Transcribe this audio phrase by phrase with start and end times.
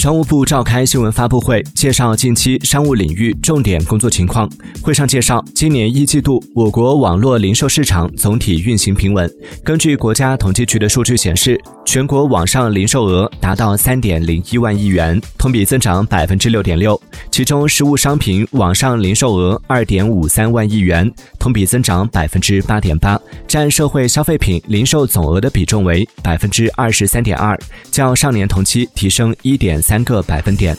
[0.00, 4.48] 商务部召开新闻发布会，介绍近期商务领域重点工作情况。
[4.80, 9.30] 会上介绍，今年一季度我国网络零售市场总体运行平稳。
[9.62, 16.98] 根据国家统计局的数据显示，全国网上零售额达到三点零一万亿元，同比增长百分之六点六。
[17.30, 23.18] 其中，实物商品网上零售额二点五三万亿元，同比增长百分之八点八，
[23.48, 27.58] 占社会消费品零售总额的比重为百分之二十三点二，
[27.90, 29.80] 较上年同期提升一点。
[29.80, 30.76] 三个百分点。